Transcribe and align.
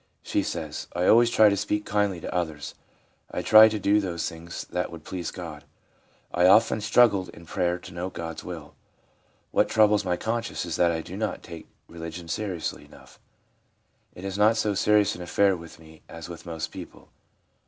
She 0.23 0.41
says:' 0.41 0.87
I 0.95 1.05
always 1.05 1.29
try 1.29 1.49
to 1.49 1.55
speak 1.55 1.85
kindly 1.85 2.19
to 2.21 2.33
others; 2.33 2.73
I 3.29 3.43
try 3.43 3.69
to 3.69 3.77
do 3.77 3.99
those 4.01 4.27
things 4.27 4.63
that 4.71 4.91
would 4.91 5.03
please 5.03 5.29
God; 5.29 5.63
I 6.33 6.41
have 6.45 6.53
often 6.53 6.81
struggled 6.81 7.29
in 7.29 7.45
prayer 7.45 7.77
to 7.77 7.93
know 7.93 8.09
God's 8.09 8.43
will. 8.43 8.73
What 9.51 9.69
troubles 9.69 10.03
my 10.03 10.17
conscience 10.17 10.65
is 10.65 10.75
that 10.77 10.89
I 10.89 11.01
do 11.01 11.15
not 11.15 11.43
take 11.43 11.67
religion 11.87 12.27
seriously 12.29 12.83
enough. 12.85 13.19
It 14.15 14.25
is 14.25 14.39
not 14.39 14.57
so 14.57 14.73
serious 14.73 15.13
an 15.13 15.21
affair 15.21 15.55
with 15.55 15.77
me 15.79 16.01
as 16.09 16.27
with 16.27 16.47
most 16.47 16.71
people. 16.71 17.11